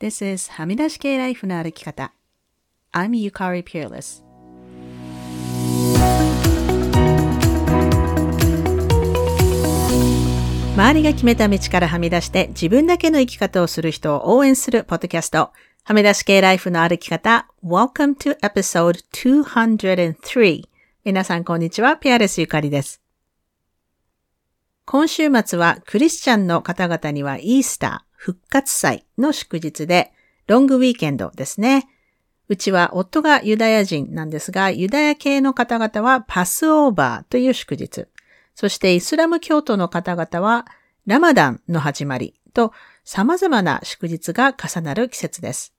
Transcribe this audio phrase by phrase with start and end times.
[0.00, 2.14] This is はみ出し系ライフの歩き方。
[2.90, 4.24] I'm Yukari Peerless.
[10.74, 15.52] 周りが決めた道からはみ出して自分だけの生き方をする人を応援するポッドキャスト。
[15.84, 17.46] はみ出し系ライフの歩き方。
[17.62, 20.64] Welcome to episode 203.
[21.04, 21.98] 皆さんこんにちは。
[21.98, 23.02] ピアレスゆかりです。
[24.86, 30.12] 今週末はクリスチャンの方々にはイースター、復活祭の祝日で、
[30.46, 31.88] ロングウィーケンドですね。
[32.48, 38.08] うちは夫がユダヤ人なんですが、ユダヤ系の方々はパスオーバーという祝日。
[38.54, 40.66] そしてイスラム教徒の方々は
[41.06, 42.74] ラマダンの始まりと
[43.04, 45.72] 様々な祝日が重なる季節です。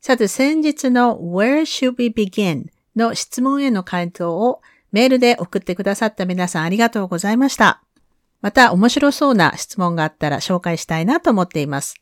[0.00, 2.66] さて先日の Where should we begin?
[2.96, 7.84] の質問への回答をメールで送ってくださった皆さんありがとうございました。
[8.40, 11.94] また面白そうな質問があったら紹介したいなと思っています。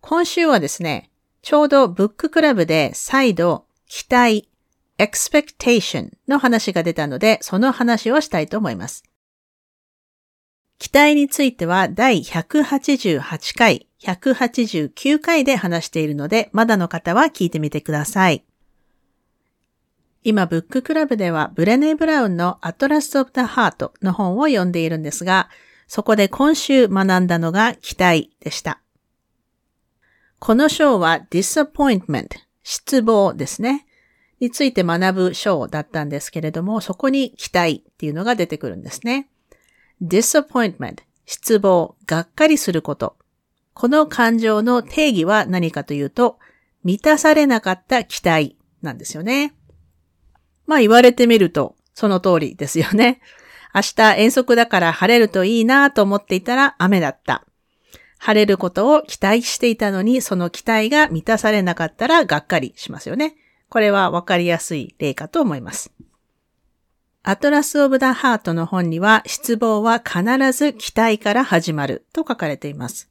[0.00, 1.10] 今週はですね、
[1.42, 4.48] ちょうどブッククラブで再度期待、
[4.98, 9.04] expectation の話が出たので、その話をしたいと思います。
[10.78, 18.44] 期待については第188回、189回で話しているので、まだの方は聞いてみてください。
[20.24, 25.50] 今、ブッククラブではブレネー・ブラウンのアトラス・オブ・ザ・ハートの本を読んでいるんですが、
[25.86, 28.80] そこで今週学んだのが期待でした。
[30.38, 32.28] この章は disappointment、
[32.62, 33.86] 失望ですね。
[34.40, 39.28] について学ぶ章だったんですけれども、そこに期待っていうのが出てくるんですね。
[40.02, 43.16] disappointment、失望、がっかりすること。
[43.74, 46.38] この感情の定義は何かというと、
[46.82, 49.54] 満たされなかった期待なんですよね。
[50.66, 53.20] まあ言われてみると、その通りですよね。
[53.74, 57.44] 明日遠足だから晴れるといいなと思っていたら雨だった。
[58.18, 63.36] 晴れることを期待していたのに、その期待が満たされなかったらがっかりしますよね。
[63.68, 65.92] これはわかりやすい例かと思います。
[67.26, 70.22] アトラス・オブ・ダ・ハートの本には、失望は必
[70.52, 73.10] ず期待から始まると書かれています。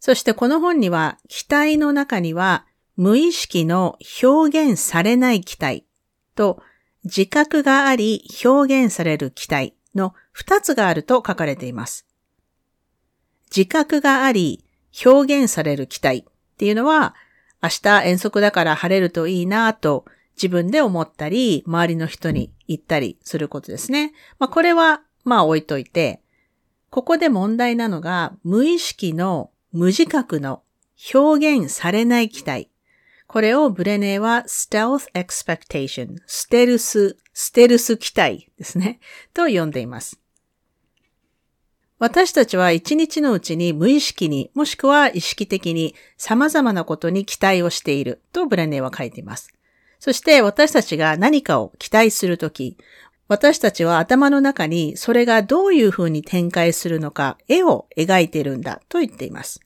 [0.00, 2.66] そしてこの本には、期待の中には、
[2.98, 5.86] 無意識の表現されない期待
[6.34, 6.60] と
[7.04, 12.06] 自覚があり表現される期待の二つがあると書かれています。
[13.54, 14.64] 自覚があり
[15.06, 17.14] 表現される期待っていうのは
[17.62, 20.04] 明日遠足だから晴れるといいなと
[20.34, 24.12] 自分で思ったり周りの人に言ったりすることですね。
[24.40, 26.20] まあこれはまあ置いといて
[26.90, 30.62] ここで問題なのが無意識の無自覚の
[31.14, 32.70] 表現されない期待
[33.28, 39.00] これをブレネーは stealth expectation、ステルス、ステルス期待ですね、
[39.34, 40.18] と呼んでいます。
[41.98, 49.52] 私たちは一日のうちに無意識にもしくは意識的に様々なことに期待をしているとブレネーは書いています。
[49.98, 52.78] そして私たちが何かを期待するとき、
[53.26, 59.60] 私たちは頭の中にそれがどういうふうに展開するのか絵を描いているんだと言っています。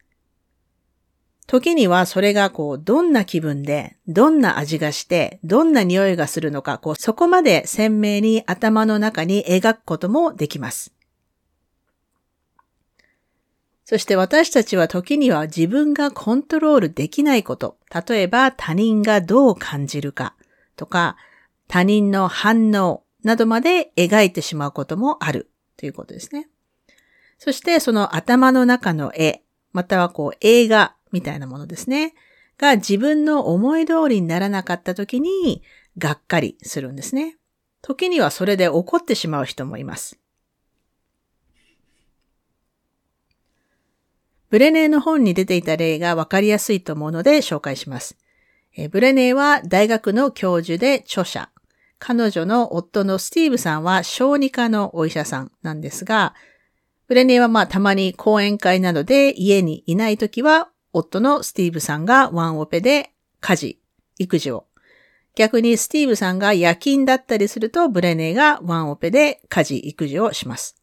[1.46, 10.92] 時にはそれがこう、どんな気分で、どんな味がして、どんな匂いがするのか、こう、そこまで鮮明に頭の中に描くこともできます。
[13.84, 17.76] そして私たちは時には自分がコントロールできないこと、
[18.08, 20.34] 例えば他人がどう感じるか
[20.76, 21.16] とか、
[21.68, 26.48] 他人の反応などまで描いてしまうこともあるということですね。
[27.36, 29.42] そしてその頭の中の絵、
[29.72, 32.14] またはこう映画みたいなものですね。
[32.58, 35.62] が自分の思い通りにならなかった時に、
[35.98, 37.36] がっかりするんですね。
[37.82, 40.18] 時にはそれで怒ってしまう人もいます。
[44.50, 48.18] ブレネーの本に出ていた例がわかりやすいと思うので紹介します。
[48.90, 51.48] ブレネーは大学の教授で著者。
[51.98, 56.34] 彼女の夫のスティーブさんは小児科のお医者さんなんですが、
[57.06, 63.78] ブレネーはまあたまに講演会などで家にいないときは夫のスティーブさんがワンオペで家事、
[64.18, 64.66] 育児を。
[65.34, 70.76] 逆にスティーブさんが夜勤だったりするとブレネーがワンオペで家事、育児をします。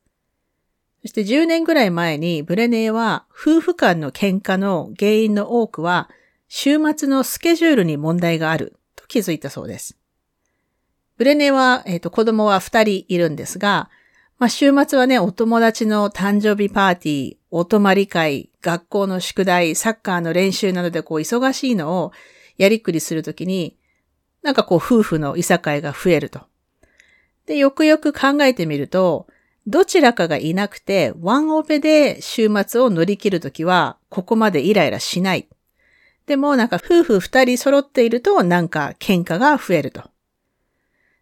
[1.01, 6.09] そして10年ぐらい前にブレネーは夫婦間の喧嘩の原因の多くは
[6.49, 9.99] 週末のスケジュールに問題があると気づいたそうです。
[11.17, 13.89] ブレネーは、えっ、ー、と、子供は2人いるんですが、
[14.39, 22.13] まあ、週末はね、お友達の誕生日パーティー、お泊まり会、学校の宿題、サッカーの練習などでこう忙しいのを
[22.57, 23.77] やりくりするときに、
[24.41, 26.39] なんかこう夫婦のいさかいが増えると。
[27.47, 29.27] で、よくよく考えてみると、
[29.67, 35.49] どちらかがいなくて、ワンオペで週末を乗り切るときは、ここまでイライラしない。
[36.27, 40.09] でもなんか夫婦二人揃っているとなんか喧嘩が増えると。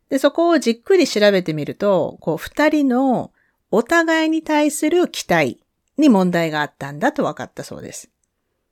[0.09, 3.31] で、そこをじっくり調べてみると、こう二人の
[3.71, 5.59] お互いに対する期待
[5.98, 8.09] に問題があったんだと分かったそうです。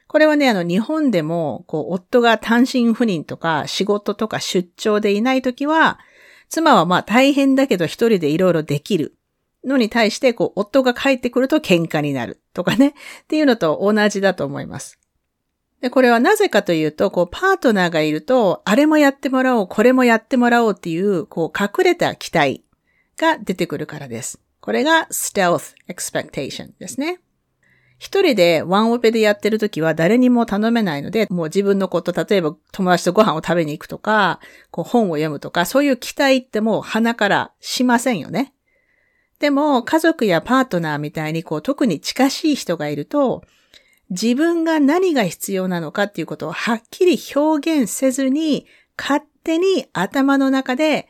[0.07, 5.99] これはね、あの、日本でも、こう、夫が単身赴任とか、仕事とか出張でいないときは、
[6.47, 9.17] 妻はまあ大変だけど一人でいろいろできる
[9.65, 12.93] のに対して、こう、夫が帰ってくると喧嘩になるとかね、っ
[13.27, 14.99] ていうのと同じだと思います。
[15.81, 22.63] で、これはなぜかというと、こう、パートナーがいると、あれもやってもらおう、これもやってもらおうっていう、こう、隠れた期待
[23.17, 24.39] が出てくるからです。
[24.61, 27.19] これが stealth expectation ですね。
[27.97, 34.39] 一人でワンオペでやってるときは誰にも頼めないので、もう自分のこと、例えば友達とご飯を食べに行くとか、
[34.71, 38.53] こう本を読むとか、そういう期待ってもう鼻からしませんよね。
[39.39, 43.43] でも、家族やパートナーみたいにこう特に近しい人がいると、
[44.09, 48.67] 自分が何が必要なのかっていうことをはっきり表現せずに、
[48.97, 51.07] 勝手に頭の中で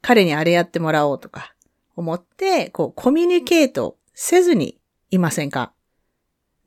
[0.00, 1.54] 彼にあれやってもらおうとか
[1.96, 4.78] 思って、こうコミュニケートせずに
[5.10, 5.72] いませんか？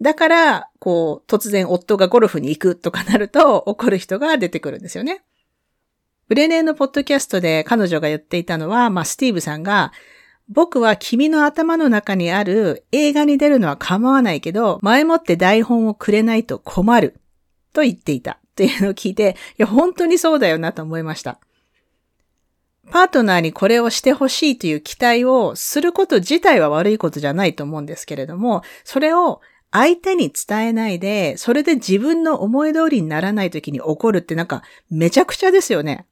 [0.02, 5.24] だから、こう、突然夫がゴルフに行くとかなると怒る人が出てくるんですよね。
[6.28, 9.94] ブレネーのポッドキャストで彼女が言っていたのは、まあ、スティーブさんが、
[10.50, 17.20] 僕は君の頭の中にある映画に出るのは構わないけど、前もって台本をくれないと困る
[17.72, 21.40] と言っていたっていうのを聞いて、いや、本当にそうだよなと思いました。
[22.92, 29.42] パートナーにこれをしてほしいという期待をすること自体は悪いことじゃないと思うんですけれども、それを
[29.72, 34.62] 相手に伝えないで、それで自分の思い通りにならない時に起こるってなんか
[34.92, 36.06] めちゃくちゃですよね。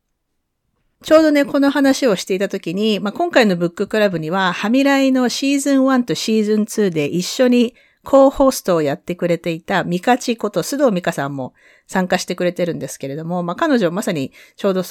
[1.04, 11.54] ちょうどね、この話をしていた時に、まあ、今回のブッククラブには、ハミライのシーズン1とシーズン2で一緒にコーホストをやってくれていたミカチこと須藤美香さんも
[11.88, 14.84] 参加してくれてるんですけれども、まあ、彼女まさにちょうど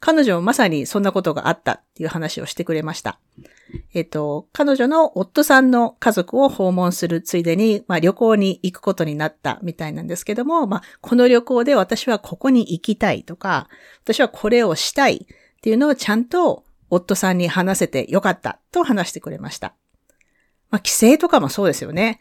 [0.00, 3.18] 彼女もまさにそんなことがあったっていう話をしてくれました。
[3.94, 13.68] えっと、彼女の夫さんの家族を訪問するついでに、まあ、旅行に行くことになったみたいなんですけども、まあ、この旅行で私はここに行きたいとか、
[14.02, 19.74] 私はこれをしたいっていうのをちゃんと夫さんに話せてよかったと話してくれました。
[20.70, 22.20] まあ、帰省とかもそうですよね。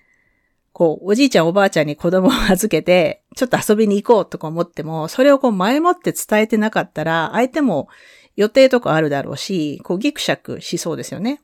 [0.71, 7.87] こう、おじいちゃんおばあちゃんに子供を預けて、ちょっと遊びに行こうとか思っても、それをこう前もって伝えてなかったら、相手も
[8.35, 11.41] 予定とかあるだろうし、こうギクシャクしそうですよね。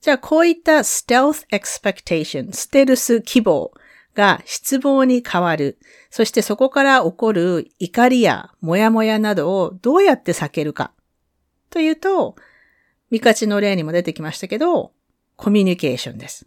[0.00, 3.72] じゃあ、こういった stealth expectation、ステルス希望
[4.14, 5.78] が失望に変わる。
[6.10, 10.92] そしてそこから起こる怒りやモヤモヤなどをどうやって避けるか。
[11.70, 12.36] というと、
[13.10, 14.92] ミカチの例にも出てきましたけど、
[15.36, 16.46] コミュニケーションです。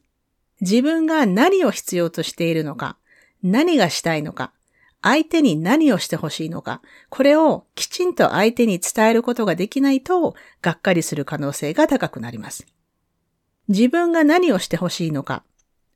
[0.61, 2.97] 自分が何を必要としているのか、
[3.45, 4.51] 何がしたいのか、
[5.03, 10.33] 相手に何をしてほしいのか、これをきちんと相手に伝えることができないと、
[10.63, 12.65] がっかりする可能性が高くなります。
[13.67, 15.43] 自分が何をしてほしいのか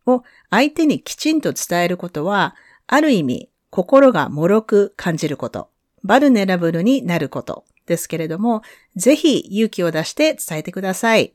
[0.05, 2.55] を相手にきちんと伝えることは、
[2.85, 5.71] ある意味、心が脆く感じること、
[6.03, 8.61] バルネラブルになることですけれども、
[8.95, 11.33] ぜひ勇気を出して伝えてください。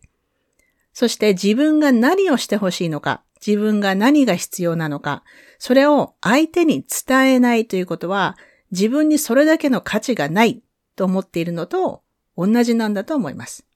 [0.92, 5.22] そして自分が何をしてほしいのか、自分が何が必要なのか、
[5.58, 8.38] それを相手に伝えないということは、
[8.70, 10.62] 自分にそれだけの価値がない
[10.96, 12.02] と思っているのと
[12.36, 13.66] 同じなんだと思います。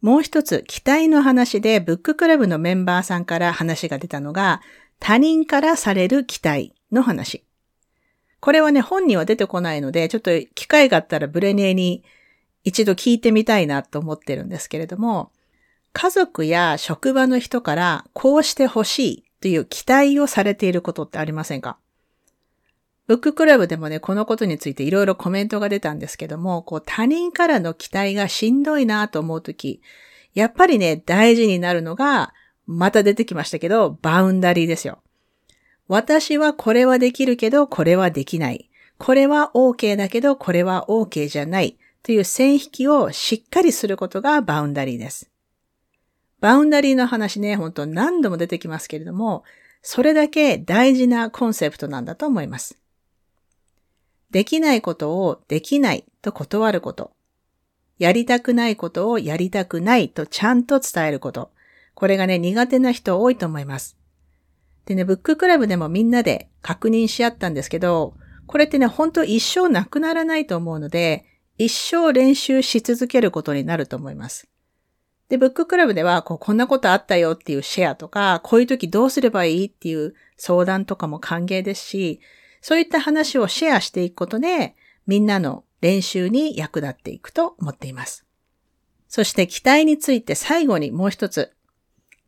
[0.00, 4.60] もう一つ、期待の話でブッククラブのメンバーさんから話が出たのが、
[4.98, 7.44] 他人からされる期待の話。
[8.40, 12.02] これはね、本には出てこないので、ちょっと機会があったらブレネーに
[12.64, 15.30] 一度聞いてみたいなと思ってるんですけれども、
[15.92, 21.78] 家族や職場の人からこうしてほしいという期待をされていることってありませんか？
[23.08, 29.82] ブッククラブでもね、このことについていろいろコメントが出たんですけども、こう他人からの期待がしんどいなと思うとき、
[30.34, 32.32] やっぱりね、大事になるのが、
[32.66, 35.02] また出てきましたけど、バウンダリーですよ。
[35.88, 38.70] 私はこれはできるけど、これはできない。
[38.98, 41.76] これは OK だけど、これは OK じゃない。
[42.04, 45.28] という線引きをしっかりすることがバウンダリーです。
[46.42, 49.44] バウンダリーの話ね、本当何度も出てきますけれども、
[49.80, 52.76] それだけ大事なコンセプトなんだと思います。
[54.32, 57.12] できないことをできないと断ること。
[57.96, 61.52] やりたくないことをやりたくないとちゃんと伝えること。
[61.94, 63.96] これがね、苦手な人多いと思います。
[64.86, 68.14] でね、ブッククラブでもみんなで確認し合ったんですけど、
[68.48, 71.24] これってね、本当一生なくならないと思うので、
[71.56, 74.48] 一生練習し続けることになると思います。
[75.32, 82.20] で、ブッククラブでは、こう、こんなことあったよっていうシェアとか、こういう時どうすればいいっていう相談とかも歓迎ですし、
[82.60, 88.26] そういった話をシェアしていくことで、みんなの練習に役立っていくと思っています。
[89.08, 91.54] そして期待について最後にもう一つ。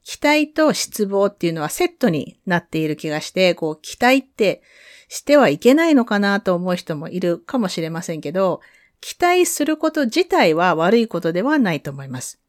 [0.03, 4.63] 期待と失望っていうのはセットになっている気がして、こう、期待って
[5.09, 8.63] してはいけないのかなと思う人もいるかもしれませんけど、
[9.03, 12.41] 期待すること自体は悪いことではないと思います。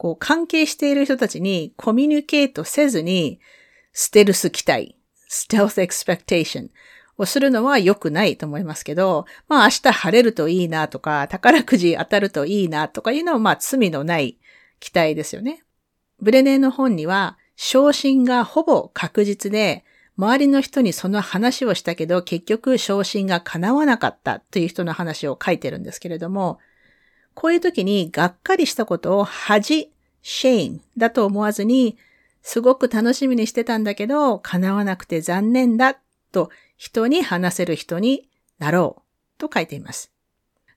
[0.00, 3.38] こう、関係している人たちにコミュニケートせずに、
[3.92, 4.96] ステルス期待、
[5.28, 6.70] stealth expectation
[7.18, 14.38] をするのは良くないと思いますけど、まあ明日晴れるといいなとか、宝くじ当たるといいなとかいうのはまあ罪のない
[14.78, 15.64] 期待ですよね。
[16.18, 19.84] ブレネーの本には、昇進がほぼ確実で、
[20.16, 26.58] 周りの人にその話をしたけど、結局昇進が叶わなかったという人の話を書いてるんですけれども、
[27.34, 29.90] こういう時にがっかりしたことを恥、
[30.22, 31.96] shame だと思わずに、
[32.42, 35.98] すごく楽しみにしてたんだけど、叶わなくて残念だ
[36.32, 39.02] と人に話せる人になろう
[39.38, 40.12] と書いています。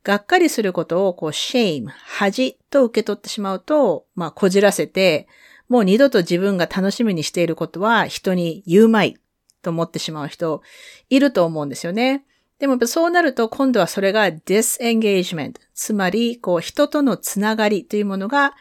[0.04, 5.28] がっかりすることをこう shame、恥と受け取ってしまうと、まあこじらせて、
[5.70, 9.18] もう二度と自分が楽しみにしていることは人に言うまい
[9.62, 10.62] と思ってしまう人
[11.10, 12.26] いると思うんですよね。
[12.64, 18.54] でもそうなると今度はそれが disengagement、つまりこう人とのつながりというものが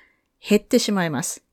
[0.45, 1.45] 減ってしまいます。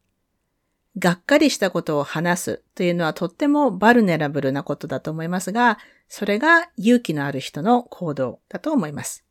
[0.97, 5.77] がっかりしたことを話すというのはとってもバルネラブルなことだと思いますが、
[6.07, 9.23] それが勇気のある人の行動だと思います。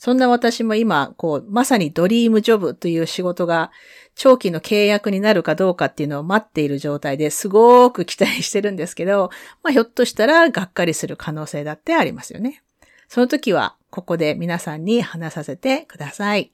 [0.00, 3.70] そんな私も今、こう、まさにドリームジョブという仕事が
[4.14, 9.28] 長期の契約になるかどうかっていうのを待っている状態ですごく期待してるんですけど、
[9.62, 12.62] まあひょっとしたらがっかりする可能性だってありますよね。
[13.08, 16.50] その時は、ここで皆さんに話させてください。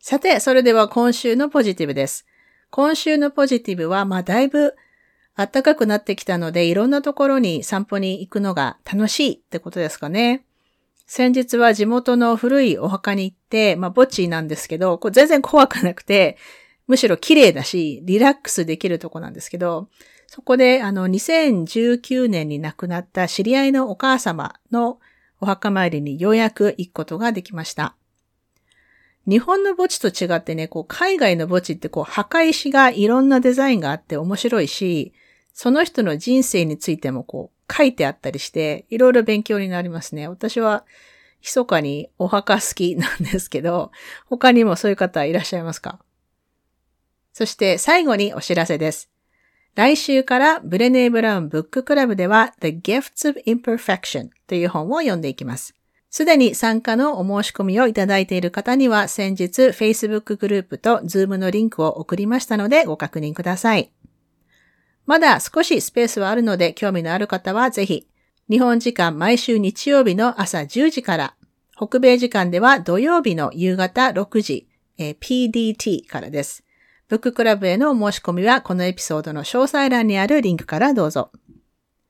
[0.00, 2.26] さて、それでは今週のポジティブです。
[2.70, 4.74] 今週のポジティブは、まあだいぶ
[5.36, 10.44] 暖かくなってきたので、いろんなところに散歩に行くのが楽しいってことですかね。
[11.06, 16.36] 先日は地元の古いお墓に行って、まあ墓地なんですけど、これ全然怖くなくて、
[16.86, 19.88] むしろ綺麗だし、リラックスできるとこなんですけど、
[20.26, 24.98] そこであの2019年に亡くなった知り合いのお母様の
[25.40, 27.96] お墓参りにようやく行くことができました。
[29.26, 35.12] 日本の墓地と違ってね、こう、海外の墓地ってこう、墓石がいろんなデザインがあって面白いし、
[35.52, 40.28] その人の人生についてもこう、書いてあったりして、いろいろ勉強になりますね。
[40.28, 40.84] 私は、
[41.40, 43.90] 密かにお墓好きなんですけど、
[44.26, 45.98] 他にもそういう方いらっしゃいますか？
[47.32, 49.10] そして最後にお知らせです。
[49.74, 55.74] 来週からブレネー・ブラウンブッククラブでは The Gifts of Imperfection という本を読んでいきます。
[56.10, 63.90] すでに参加のお申し込みをいただいている方には先日 Facebook グループと Zoom のリンクを送りましたのでご確認ください。
[65.06, 68.06] まだ少しスペースはあるので興味のある方はぜひ、
[68.48, 71.34] 日本時間毎週日曜日の朝10時から、
[71.76, 74.68] 北米時間では土曜日の夕方6時、
[74.98, 76.64] え、PDT からです。
[77.08, 81.30] ブッククラブへの申し込みはこのエピソードの詳細欄にあるリンクからどうぞ。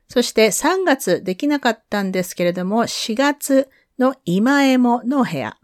[0.09, 5.57] そして3月できなかったんですけれども、4月の今エモの部屋、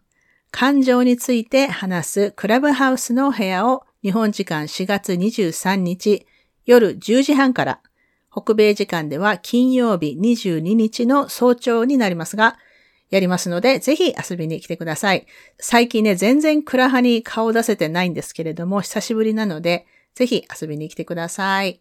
[0.50, 6.26] 感情について話すクラブハウスの部屋を日本時間4月23日
[6.68, 7.80] 夜10時半から、
[8.30, 12.58] 北米時間では金曜日22日の早朝になりますが、
[13.08, 15.26] やりますので、ぜひ遊びに来てください。
[15.58, 21.80] 最近ね、全然クラハに顔出せてないんですけれども、久しぶりなので、ぜひ遊びに来てください。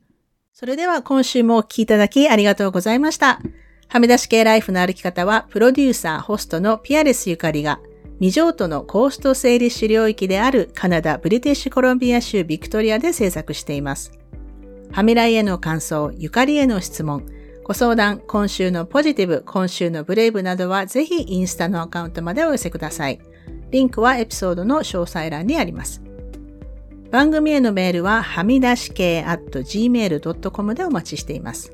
[0.54, 3.42] それでは今週もお聴きいただきありがとうございました。
[3.90, 7.82] はみ出し系ライフの歩き方は、プロデューサー、ホストのピアレスゆかりが、
[8.20, 14.18] 未譲渡のコースト整理主領域であるカナダ・ブリティッシュコロンビア州ビクトリアで制作しています。
[14.92, 17.26] はみらいへの感想、ゆかりへの質問、
[17.64, 23.20] ご相談、今週のポジティブ、今週のブレイブなどはぜひインスタのアカウントまでお寄せください。
[23.72, 26.02] リンクはエピソードの詳細欄にあります。
[27.12, 31.74] 番組へのメールははみ出し系 at gmail.com でお待ちしています。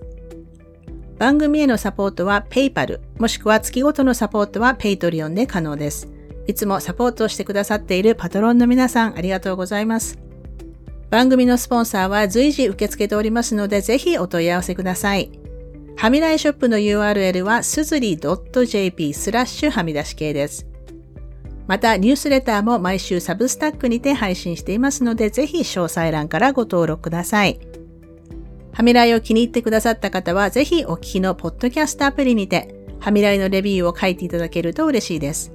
[1.19, 6.09] 番組へのサポートは PayPal、もしくは月ごとのサポートは Patreon で可能です。
[6.47, 10.22] いつもサポートをしてくださっているパトロンの皆さんありがとうございます。
[11.13, 15.29] 番組のスポンサーは随時受け付けておりますので、ぜひお問い合わせください。
[15.95, 20.65] はみらいショップの URL はすずり .jp スラッシュはみ出し系です。
[21.67, 27.59] また、ニュースレターも毎週サブスタックにて配信していますので、ぜひ詳細欄からご登録ください。
[28.71, 35.53] はみらいを気に入ってくださった方は、ぜひお聞きのポッドキャストアプリにて、はみらいのレビューを書いていただけると嬉しいです。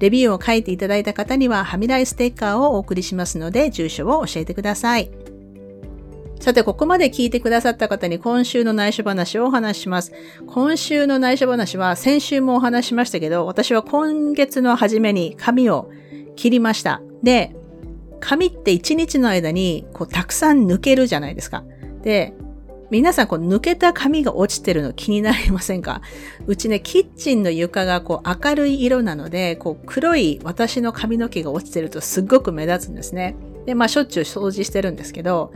[0.00, 5.10] レビューを書いていただいた方には、はみらいステッカーをお送りしますので、住所を教えてください。
[6.40, 10.12] さて、ここまで聞いてくださった方に今週の内緒話をお話しします。
[10.46, 15.90] 今週の内緒話は先週もお話しましたけど、私は今月の初めに髪を
[16.36, 17.00] 切りました。
[17.22, 17.56] で、
[18.20, 21.64] 髪って一日の間にこうたくさん抜けるじゃないですか。
[22.02, 22.34] で、
[22.94, 26.00] 皆さんこう抜けた髪が落ちてるの気になりませんか？
[26.46, 33.34] うちね、キッチンの床がこう明るい色なので、こう黒い私の髪の毛が落ちてるとすっごく目立つんですね。
[33.66, 35.52] で、まあしょっちゅう掃除してるんですけど、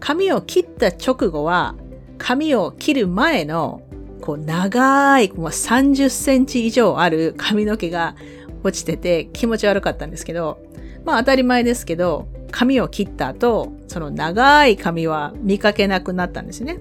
[0.00, 1.76] 髪を切った直後は、
[2.18, 3.82] 髪を切る前の
[4.20, 8.16] こう長い、もう30センチ以上ある髪の毛が
[8.64, 10.58] 落ちてて気持ち悪かったんですけど、
[11.04, 16.78] まあ当たり前ですけど、髪を切った後、その長い髪は見かけなくなったんですね。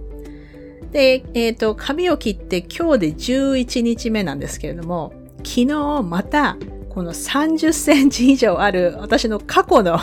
[0.91, 6.57] で、えっ、ー、と、髪を切って今日で11日目なんですけれども、昨日また
[6.89, 9.97] この30センチ以上ある私の過去の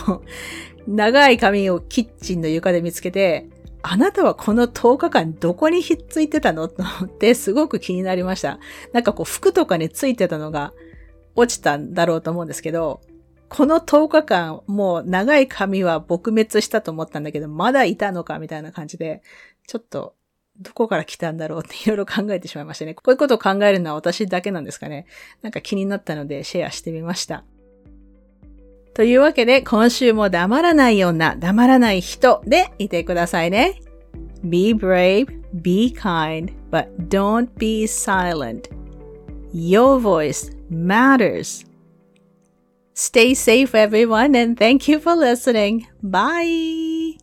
[0.88, 3.48] 長い髪をキッチンの床で見つけて、
[3.82, 6.64] あなたはこの10日間どこにひっついてたの？
[6.64, 6.72] っ
[7.20, 8.58] てすごく気になりました。
[8.92, 10.72] なんかこう服とかについてたのが
[11.36, 13.00] 落ちたんだろうと思うんですけど、
[13.50, 19.22] この10日間、もう長い髪は撲滅したと思ったんだけど、まだいたのかみたいな感じで、
[19.66, 20.14] ちょっと、
[20.60, 22.94] どこから来たんだろうって いろいろ考えてしまいましたね。
[22.94, 25.06] こういうことを考えるのは私だけなんですかね。
[25.42, 27.44] なんか気になったのでシェアしてみました。
[28.94, 33.80] というわけで、今週も黙らない女、黙らない人でいてくださいね。
[34.44, 38.70] Be brave, be kind, but don't be silent.
[39.52, 41.69] Your voice matters.
[43.00, 45.86] Stay safe, everyone, and thank you for listening.
[46.02, 47.16] Bye.